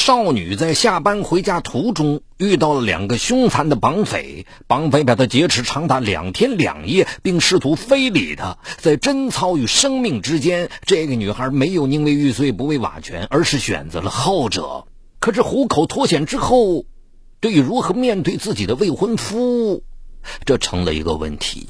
[0.00, 8.56] 少女在下班回家途中遇到了两个凶残的绑匪，绑匪把她劫持长达两天两夜，并试图非礼她。
[8.78, 14.86] 在贞操与生命之间，这个女孩没有宁为玉碎不为瓦全，而是选择了后者。
[15.18, 16.86] 可是虎口脱险之后，
[17.38, 19.84] 对于如何面对自己的未婚夫，
[20.46, 21.68] 这成了一个问题。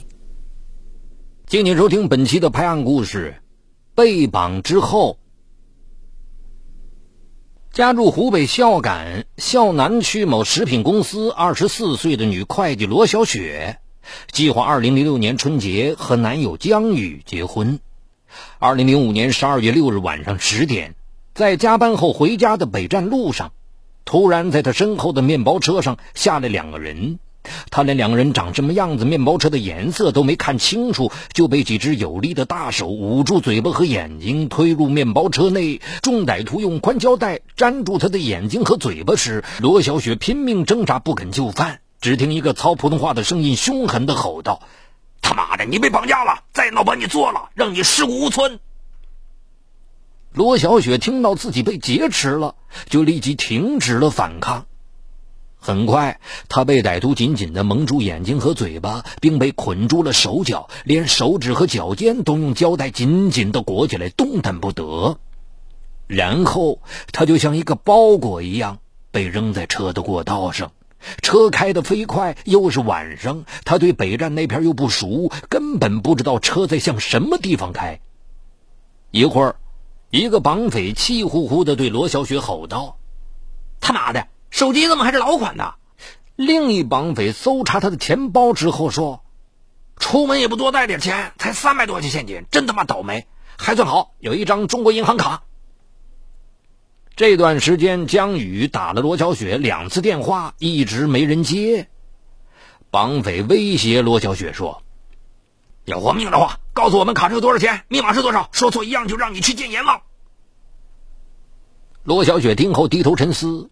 [1.49, 3.43] 敬请收听本期的拍案故事：
[3.97, 5.19] 被绑之后。
[7.73, 13.79] 家住湖北孝感孝南区某食品公司二十四岁的女会计罗小雪，
[14.32, 17.79] 计划二零零六年春节和男友江宇结婚。
[18.59, 20.96] 二零零五年十二月六日晚上十点，
[21.32, 23.53] 在加班后回家的北站路上，
[24.04, 27.21] 突然在她身后的面包车上下来两个人。
[27.71, 35.81] 他连两个人长什么样子、面包车的颜色都没看清楚，就被几只有力的大手捂住嘴巴和眼睛，推入面包车内。
[36.03, 41.81] 众歹徒用宽胶带粘住他的眼睛和嘴巴时，罗小雪拼命挣扎，不肯就范。
[42.00, 44.62] 只听一个操普通话的声音凶狠地吼道
[45.20, 46.45] ：“他妈的，你被绑架了！
[46.53, 48.59] 再闹把你做了，让你尸骨无存！”
[50.33, 52.55] 罗小雪听到自己被劫持了，
[52.89, 54.67] 就立即停止了反抗。
[55.61, 65.19] 很快，他被歹徒紧紧地蒙住眼睛和嘴巴，并被捆住了手脚，连手指和脚尖都用胶带紧紧地裹起来，动弹不得。
[66.06, 66.81] 然后，
[67.12, 68.78] 他就像一个包裹一样
[69.11, 70.72] 被扔在车的过道上。
[71.22, 78.00] 车开得飞快，又是晚上，他对北站那片又不熟，根本不知道车在向什么地方开。
[79.11, 79.56] 一会儿，
[80.11, 82.97] 一个绑匪气呼呼地对罗小雪吼道
[83.81, 85.75] ：“他妈的！”手机怎么还是老款的？
[86.37, 89.23] 另一绑匪搜查他的钱包之后说
[89.97, 93.27] ：“出门也不多带点钱，才三百多块钱现金，真他妈倒霉！
[93.59, 95.43] 还算好有一张中国银行卡。”
[97.15, 101.89] 这段时间，江宇打了罗小雪两次电话，一直没人接。
[102.91, 104.83] 绑匪威胁罗小雪说
[105.84, 110.00] ：“要活命的话，告诉我们卡上有多少钱，密码是多少，说错一样就让你去见阎王。”
[112.03, 113.69] 罗小雪听后低头沉思。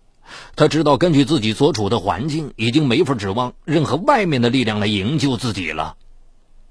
[0.56, 5.96] 他知道，根据自己所处的环境，已经没法指望任何外面的力量来营救自己了。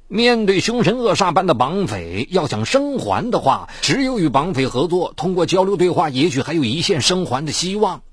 [0.10, 8.04] 面对凶神恶煞般的绑匪，要想生还的话，只有与绑匪合作，通过交流对话，也许还有一线生还的希望。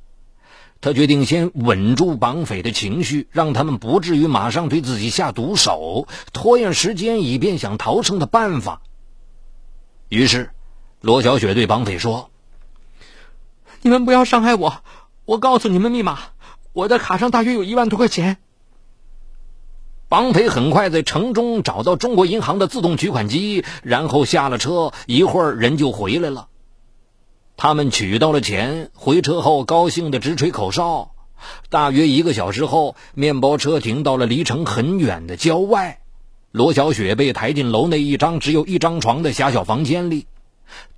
[0.81, 8.83] 他决定先稳住绑匪的情绪，让他们不至于马上对自己下毒手，拖延时间，以便想逃生的办法。
[10.09, 10.51] 于是，
[11.01, 12.29] 罗小雪对绑匪说
[13.83, 14.83] ：“你们不要伤害我。”
[15.27, 16.19] 我告诉你们密码，
[16.75, 18.37] 我的卡上大约有一万多块钱。
[20.07, 26.49] 绑匪很快在城中找到中国银行的自动取款机，然后下了车，一会儿人就回来了。
[27.57, 31.13] 他们取到了钱，回车后高兴的直吹口哨。
[31.71, 36.01] 大约一个小时后，面包车停到了离城很远的郊外，
[36.53, 40.27] 罗小雪被抬进楼内一张只有一张床的狭小房间里。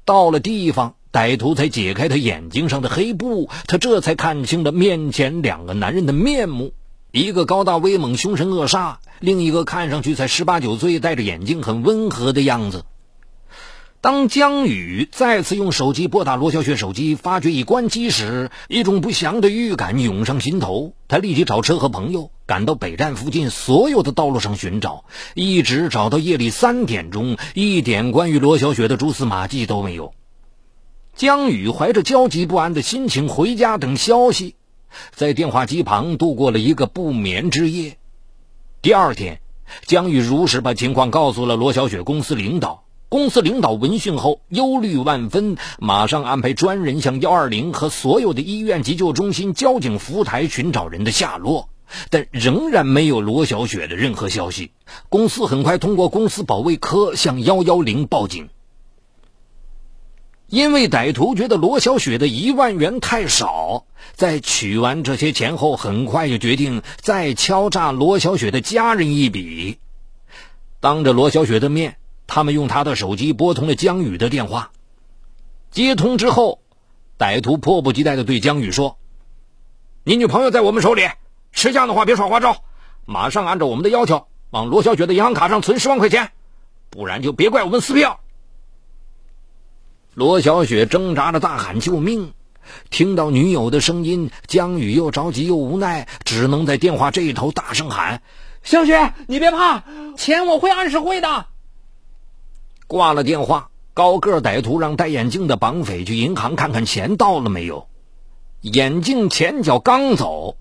[0.05, 0.97] 到了地方。
[1.16, 6.75] 歹徒才解开他眼睛上的黑布，他这才看清了面前两个男人的面目：
[7.10, 12.84] 一个高大威猛、凶神恶煞，另一个看上去才十八九岁，戴着眼镜，很温和的样子。
[14.03, 20.93] 当江宇再次用手机拨打罗小雪手机，发觉已关机时，一种不祥的预感涌上心头。
[21.09, 30.12] 他立即找车和朋友赶到北站附近所有的道路上寻找，一直找到夜里三点钟，一点关于罗小雪的蛛丝马迹都没有。
[31.16, 34.54] 江宇怀着焦急不安的心情回家等消息，
[35.15, 37.97] 在电话机旁度过了一个不眠之夜。
[38.82, 39.41] 第二天，
[39.87, 42.84] 江宇如实把情况告诉了罗小雪公司领导。
[43.09, 51.71] 公司领导闻讯后忧虑万分，马上安排专人向幺二零和所有的医院、急救中心、交警服务台寻找人的下落，
[52.10, 54.72] 但仍然没有罗小雪的任何消息。
[55.09, 58.50] 公司很快通过公司保卫科向幺幺零报警。
[60.49, 63.84] 因为歹徒觉得罗小雪的一万元太少，
[64.15, 69.78] 在取完这些钱后，很快就决定再敲诈罗小雪的家人一笔。
[70.78, 71.97] 当着罗小雪的面，
[72.28, 74.71] 他们用他的手机拨通了江宇的电话。
[75.72, 76.60] 接通之后，
[77.19, 78.98] 歹徒迫不及待地对江宇说
[80.04, 81.09] ：“你女朋友在我们手里，
[81.51, 82.59] 识相的话别耍花招，
[83.04, 86.31] 马上按照我们的要求往罗小雪的银行卡上存十万块钱，
[86.89, 88.21] 不然就别怪我们撕票。”
[90.16, 92.33] 罗小雪挣扎着大喊救命，
[92.89, 98.22] 听到女友的声音，江宇又着急又无奈，只能在电话这一头大声喊
[98.65, 99.84] ：“小雪，你别怕，
[100.16, 101.45] 钱我会按时汇的。”
[102.89, 107.86] 挂了电话，高个歹徒让戴眼镜的绑匪去银行看看钱到了没有。
[108.62, 110.57] 眼镜前脚刚走，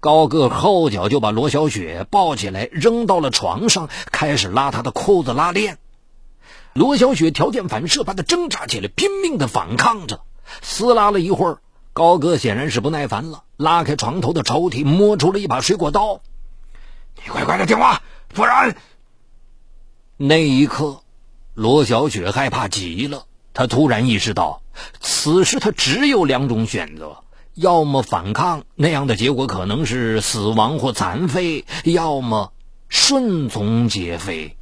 [0.00, 5.76] 高个后脚就把罗小雪抱起来扔到了床上，开始拉她的裤子拉链。
[6.74, 10.22] 罗小雪条件反射般的挣扎起来，拼命的反抗着，
[10.60, 11.58] 撕拉了一会儿。
[11.92, 16.20] 高个显然是不耐烦了，拉开床头的抽屉，摸出了一把水果刀。
[17.14, 18.76] 你乖乖的听话，不然……
[20.16, 21.02] 那一刻，
[21.54, 23.26] 罗小雪害怕极了。
[23.52, 24.60] 她突然意识到，
[25.00, 27.18] 此时她只有两种选择：
[27.54, 32.52] 要么反抗，那样的结果可能是死亡或残废；要么
[32.88, 34.56] 顺从劫匪。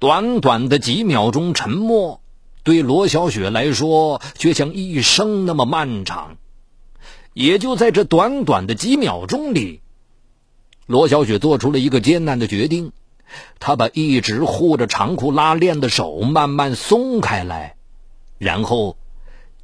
[0.00, 2.22] 短短的几秒钟沉默。
[2.62, 6.36] 对罗小雪来说，却像一生那么漫长。
[7.34, 9.82] 也就在这短短的几秒钟里，
[10.86, 12.92] 罗小雪做出了一个艰难的决定。
[13.60, 17.76] 她把一直护着长裤拉链的手慢慢松开来，
[18.38, 18.96] 然后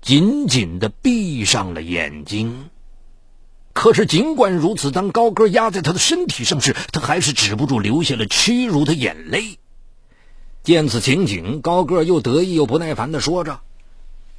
[0.02, 2.68] 紧紧的闭上了眼睛。
[3.72, 9.58] 可是，尽管如此，当高个压在他的身体上时，他还是止不住流下了屈辱的眼泪。
[10.66, 13.60] 见此情景，高个又得意又不耐烦的说着：“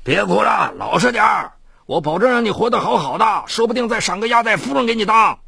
[0.03, 1.53] 别哭了，老实点儿，
[1.85, 5.39] 我保证让你活得好好的，说不定再赏个压寨夫人给你当。”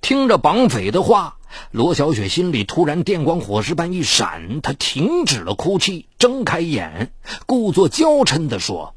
[0.00, 1.38] 听着绑匪的话，
[1.72, 7.12] 罗小雪心里突然电光火石般一闪，她停止了哭泣，睁开眼，
[7.46, 8.94] 故作娇嗔的说：“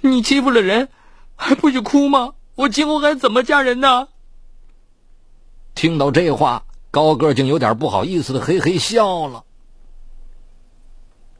[0.00, 0.88] 你欺负了人，
[1.34, 2.32] 还不许哭吗？
[2.54, 4.08] 我今后还怎么嫁人呢？”
[5.76, 6.62] 听到这话。
[6.96, 9.44] 高个竟有点不好意思的嘿嘿笑了。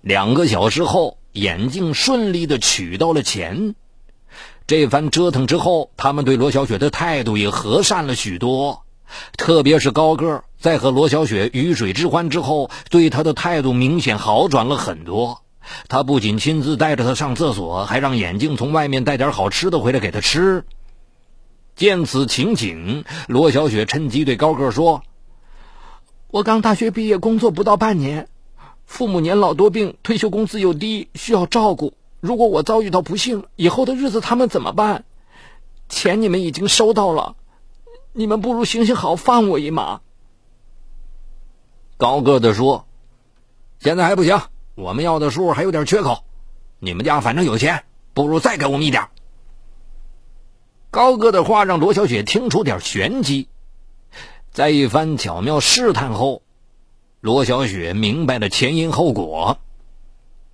[0.03, 3.75] 两个小时后，眼镜顺利的取到了钱。
[4.67, 8.83] 这番折腾之后，他们对罗小雪的态度也和善了许多。
[9.39, 15.41] 特别是高个，在和罗小雪鱼水之欢之后，对他的态度明显好转了很多。
[15.89, 20.67] 他不仅亲自带着她上厕所，还让眼镜从外面带点好吃的回来给她吃。
[21.77, 25.03] 见此情景，罗小雪趁机对高个说。
[26.29, 28.29] 我刚大学毕业，工作不到半年，
[28.85, 31.95] 父母年老多病，退休工资又低，需要照顾。
[32.21, 35.05] 如果我遭遇到不幸，以后的日子他们怎么办？
[35.89, 37.37] 钱你们已经收到了，
[38.13, 40.01] 你们不如行行好，放我一马。
[41.97, 42.87] 高个子说
[43.79, 44.41] ：“现在还不行，
[44.75, 46.25] 我们要的数还有点缺口。
[46.81, 47.85] 你们家反正有钱，
[48.15, 49.09] 不如再给我们一点。”
[50.91, 53.49] 高个的话让罗小雪听出点玄机。
[54.57, 56.41] 在一番巧妙试探后，
[57.21, 59.59] 罗小雪明白了前因后果。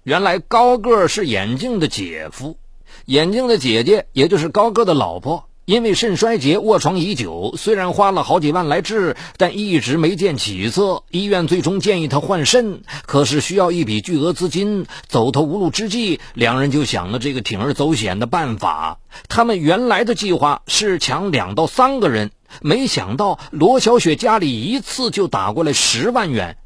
[0.02, 2.56] 原来高个是眼镜的姐夫，
[3.04, 11.04] 眼镜的姐姐也就是高个的老婆，因为肾衰竭卧床已久，虽然花了好几万来治，但一直没见起色。
[11.12, 18.98] 医院最终建议他换肾，可是需要一笔巨额资金，走投无路之际，两人就想了这个铤而走险的办法。
[19.28, 22.32] 他们原来的计划是抢两到三个人。
[22.60, 26.58] 没想到罗小雪家里一次就打过来十万元，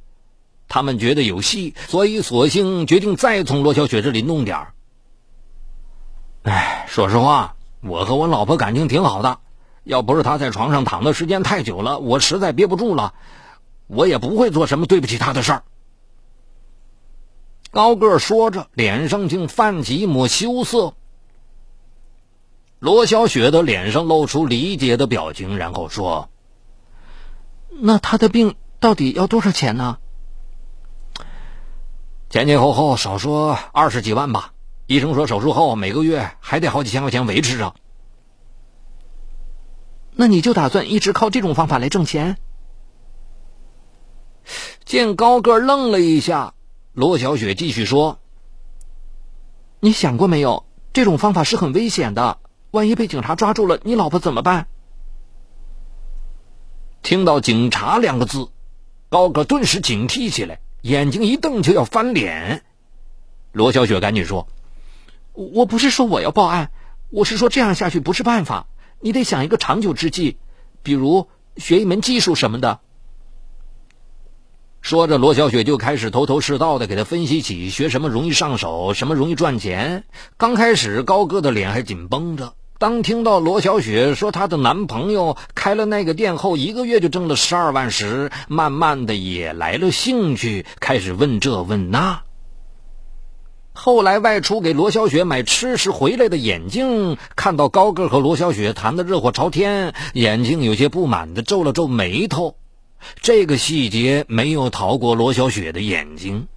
[0.68, 4.72] 他们觉得有戏，所以索性决定再从罗小雪这里弄点儿。
[6.42, 9.38] 哎，说实话，我和我老婆感情挺好的，
[9.84, 13.14] 要不是她在床上躺的时间太久了，我实在憋不住了，
[13.86, 15.62] 我也不会做什么对不起她的事儿。
[17.70, 20.94] 高个说着，脸上竟泛起一抹羞涩。
[22.78, 26.28] 罗小雪的脸上露出理解的表情，然后说
[27.80, 29.98] ：“那他的病到底要多少钱呢？
[32.28, 34.52] 前前后后少说二十几万吧。
[34.86, 37.74] 医生说手术后每个月还得好几千块钱维持着。
[40.12, 42.36] 那你就打算一直靠这种方法来挣钱？”
[44.84, 46.52] 见高个愣了一下，
[46.92, 48.20] 罗小雪继续说
[49.80, 50.66] ：“你想过没有？
[50.92, 52.38] 这种方法是很危险的。”
[52.76, 54.68] 万一被警察抓住了，你老婆怎么办？
[57.02, 58.48] 听到“警察”两个字，
[59.08, 62.64] 高个顿时警惕起来，眼睛一瞪就要翻脸。
[63.52, 64.48] 罗小雪赶紧说
[65.32, 66.70] ：“我不是说我要报案，
[67.08, 68.66] 我是说这样下去不是办法，
[69.00, 70.36] 你得想一个长久之计，
[70.82, 72.80] 比如学一门技术什么的。”
[74.82, 80.04] 说着，罗小雪就开始头头是道的给他分析起学什么容易上手，什么容易赚钱。
[80.36, 82.54] 刚开始，高哥的脸还紧绷着。
[82.78, 92.22] 当听到罗小雪说她的男朋友开了那个店后一个月就挣了十二万时，慢慢的也来了兴趣，开始问这问那。
[93.72, 102.56] 后来外出给罗小雪买吃食回来的眼镜，看到高个和罗小雪谈的热火朝天，眼镜有些不满的皱了皱眉头。
[103.20, 106.48] 这个细节没有逃过罗小雪的眼睛。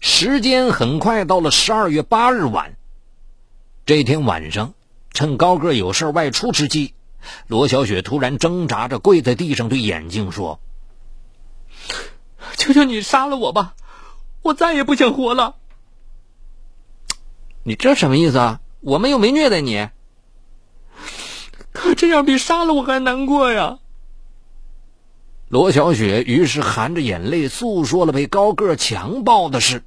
[0.00, 2.74] 时间很快到了十二月八日晚。
[3.84, 4.74] 这天晚上，
[5.12, 6.94] 趁高个有事外出之际，
[7.48, 10.60] 罗小雪突然挣扎着跪在地上，对眼镜说
[12.56, 13.74] ：“求求你杀了我吧，
[14.42, 15.56] 我再也不想活了。”
[17.64, 18.60] 你这什么意思啊？
[18.80, 19.88] 我们又没虐待你。
[21.72, 23.78] 可这样比杀了我还难过呀！
[25.48, 29.82] 罗小雪于是含着眼泪诉说了被高个强暴的事。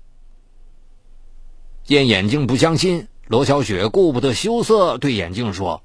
[1.83, 5.81] 见眼镜不相信，罗小雪顾不得羞涩，对眼镜说：“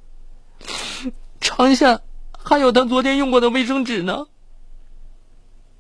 [1.41, 2.03] 床下
[2.39, 4.27] 还有他昨天用过的卫生纸呢。”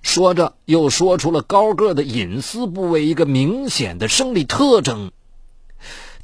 [0.00, 5.12] 说着，又说出了高个的隐私部位一个明显的生理特征。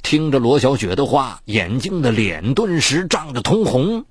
[0.01, 4.05] 听着罗小雪的话，眼镜的脸顿时涨得通红。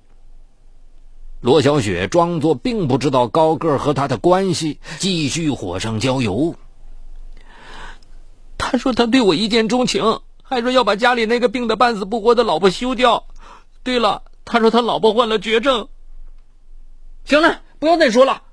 [1.41, 6.55] 罗小雪装作并不知道高个和他的关系，继续火上浇油。
[8.57, 13.27] 他说他对我一见钟情，还说要把家里那个病得半死不活的老婆休掉。
[13.83, 15.89] 对了，他说他老婆患了绝症。
[17.25, 18.43] 行了，不要再说了！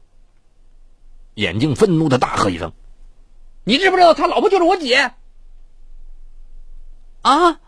[1.35, 2.73] 眼镜愤怒的大喝一声
[3.65, 5.13] ：“你知不知道他老婆就是我姐？”
[7.23, 7.61] 啊！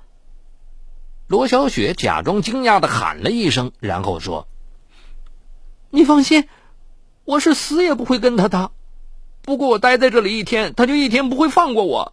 [1.29, 4.49] 罗小雪假装惊讶的喊了一声，然后说
[5.91, 6.49] ：“你放心，
[7.25, 8.73] 我是死也不会跟他的。
[9.43, 12.13] 不过我待在这里一天，他就一天不会放过我。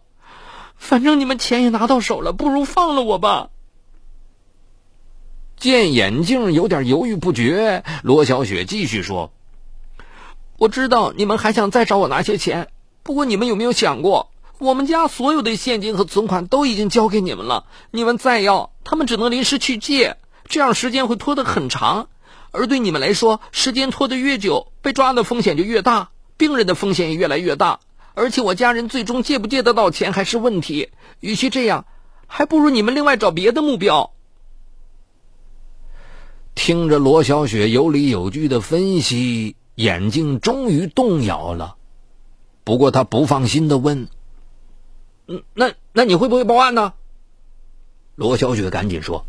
[0.76, 3.50] 反正你们钱也拿到手了，不如放了我吧。”
[5.56, 9.32] 见眼镜有点犹豫不决，罗小雪继续说
[10.58, 12.68] ：“我知道你们还想再找我拿些钱，
[13.02, 20.16] 不过你们有没有想过？”我们家所有的现金和存款都已经交给你们了，你们再要，他们只能临时去借，
[20.48, 22.08] 这样时间会拖得很长。
[22.52, 27.80] 而对你们来说，时间拖得越久，被抓的风险就越大，病人的风险也越来越大。
[28.14, 30.90] 而且我家人最终借不借得到钱还是问题。
[31.20, 31.86] 与其这样，
[32.26, 34.12] 还不如你们另外找别的目标。
[36.54, 41.76] 听着罗小雪有理有据的分析，眼镜终于动摇了。
[42.62, 44.08] 不过他不放心的问。
[45.26, 46.92] 嗯，那那你会不会报案呢？
[48.14, 49.26] 罗小雪赶紧说：“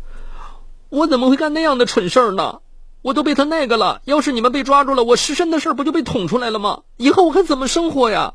[0.88, 2.60] 我怎么会干那样的蠢事呢？
[3.02, 4.00] 我都被他那个了。
[4.04, 6.82] 要是你们被抓住了，我失身的事不就被捅出来了吗？
[6.96, 8.34] 以后我还怎么生活呀？”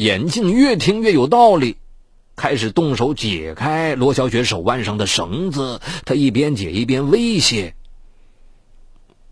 [0.00, 1.76] 眼镜越听越有道理，
[2.34, 5.82] 开始动手解开罗小雪手腕上的绳子。
[6.06, 7.74] 他一边解一边威胁：“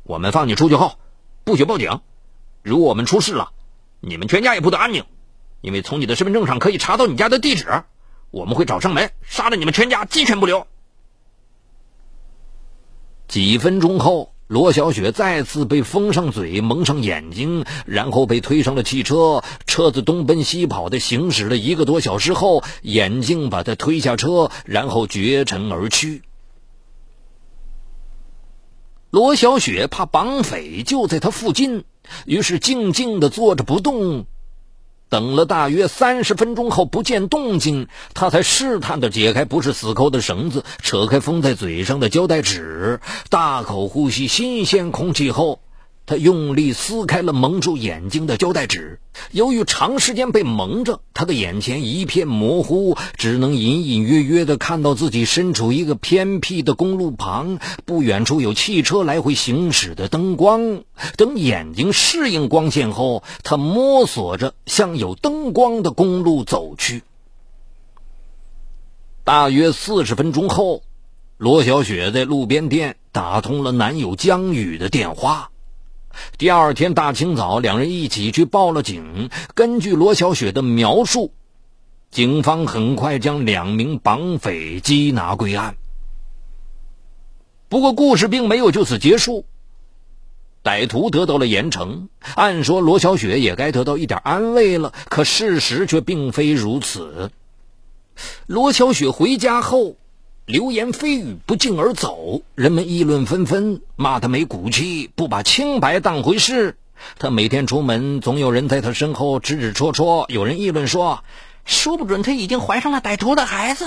[0.04, 0.98] 我们放你出去后，
[1.42, 2.02] 不许报警。
[2.62, 3.52] 如果我们出事了，
[4.00, 5.06] 你们全家也不得安宁。”
[5.62, 7.84] 因为从你的身份证上可以查到你家的地址，
[8.30, 10.66] 我们会找上门，杀了你们全家，鸡犬不留。
[13.26, 19.44] 几分钟后，罗小雪再次被封上嘴、蒙上眼睛，然后被推上了汽车。
[19.66, 26.22] 车子东奔西跑的行驶了一个多小时后，眼镜把她推下车，然后绝尘而去。
[29.10, 31.84] 罗小雪怕绑匪就在她附近，
[32.24, 34.24] 于是静静的坐着不动。
[35.08, 43.00] 等了大约三十分钟后，不见动静，他才试探的解开不是死扣的绳子，扯开封在嘴上的胶带纸，
[43.30, 45.60] 大口呼吸新鲜空气后。
[46.08, 48.98] 他用力撕开了蒙住眼睛的胶带纸，
[49.30, 60.82] 由于长时间被蒙着，他的眼前一片模糊，只能隐隐约约地看到自己身处一个偏僻的公路旁，不远处有汽车来回行驶的灯光。
[61.18, 67.02] 等眼睛适应光线后，他摸索着向有灯光的公路走去。
[69.24, 70.82] 大约四十分钟后，
[71.36, 75.50] 罗小雪在路边店打通了男友江宇的电话。
[76.36, 79.30] 第二天大清早，两人一起去报了警。
[79.54, 81.32] 根据罗小雪的描述，
[82.10, 85.76] 警方很快将两名绑匪缉拿归案。
[87.68, 89.44] 不过，故事并没有就此结束。
[90.64, 94.92] 歹徒得到了严惩，按说罗小雪也该得到一点安慰了。
[95.08, 97.30] 可事实却并非如此。
[98.46, 99.96] 罗小雪回家后。
[100.48, 106.78] 流言蜚语不胫而走，人们议论纷纷，骂他没骨气，不把清白当回事。
[107.18, 110.24] 他每天出门，总有人在他身后指指戳戳。
[110.30, 111.22] 有人议论说，
[111.66, 113.84] 说不准他已经怀上了歹徒的孩子。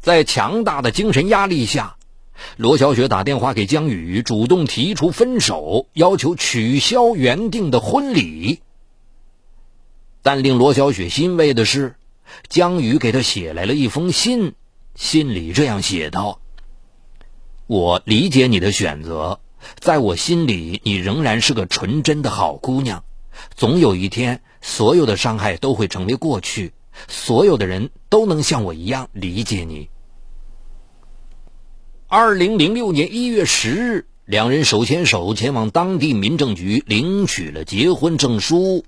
[0.00, 1.96] 在强大的精神压力下，
[2.56, 8.60] 罗小雪打电话给江宇，主动提出分手，要求取消原定的婚礼。
[10.22, 11.96] 但令罗小雪欣慰的是，
[12.48, 14.54] 江宇给他写来了一封信。
[14.94, 16.40] 信里这样写道
[17.66, 19.40] ：“我理解你的选择，
[19.78, 23.04] 在我心里，你仍然是个纯真的好姑娘。
[23.56, 26.72] 总有一天，所有的伤害都会成为过去，
[27.08, 29.90] 所有的人都能像我一样理解你。
[32.06, 38.84] 二零零六年一月十日，两人手牵手前往当地民政局领取了结婚证书，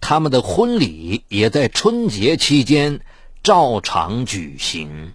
[0.00, 3.00] 他们的婚礼也在春节期间
[3.42, 5.14] 照常举行。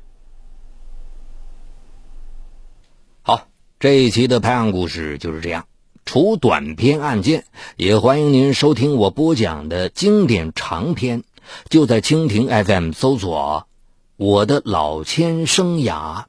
[3.22, 3.48] 好，
[3.82, 5.66] 这一期的拍案故事就是这样。
[6.06, 7.46] 除短篇案件，
[7.78, 11.24] 也欢迎您收听我播讲的经典长篇，
[11.68, 13.68] 就在蜻蜓 FM 搜索
[14.18, 16.26] “我的老千生涯”。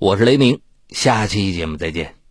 [0.00, 2.21] 我是雷鸣，下期节目再见。